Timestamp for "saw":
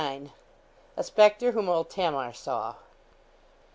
2.33-2.73